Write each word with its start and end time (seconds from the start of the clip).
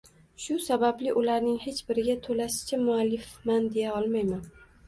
Shu 0.45 0.53
sababli 0.67 1.11
ularning 1.23 1.59
hech 1.67 1.83
biriga 1.91 2.17
toʻlasicha 2.29 2.83
muallifman 2.89 3.73
deya 3.77 3.97
olmayman 4.03 4.45